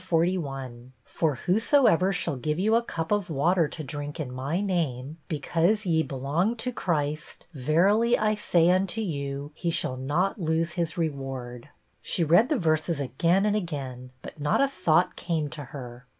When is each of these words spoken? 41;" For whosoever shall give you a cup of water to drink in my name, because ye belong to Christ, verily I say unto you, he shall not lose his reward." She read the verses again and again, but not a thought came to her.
41;" 0.03 0.93
For 1.05 1.35
whosoever 1.35 2.11
shall 2.11 2.35
give 2.35 2.57
you 2.57 2.73
a 2.73 2.81
cup 2.81 3.11
of 3.11 3.29
water 3.29 3.67
to 3.67 3.83
drink 3.83 4.19
in 4.19 4.31
my 4.31 4.59
name, 4.59 5.17
because 5.27 5.85
ye 5.85 6.01
belong 6.01 6.55
to 6.55 6.71
Christ, 6.73 7.45
verily 7.53 8.17
I 8.17 8.33
say 8.33 8.71
unto 8.71 8.99
you, 8.99 9.51
he 9.53 9.69
shall 9.69 9.97
not 9.97 10.41
lose 10.41 10.71
his 10.71 10.97
reward." 10.97 11.69
She 12.01 12.23
read 12.23 12.49
the 12.49 12.57
verses 12.57 12.99
again 12.99 13.45
and 13.45 13.55
again, 13.55 14.09
but 14.23 14.39
not 14.39 14.59
a 14.59 14.67
thought 14.67 15.15
came 15.15 15.51
to 15.51 15.65
her. 15.65 16.07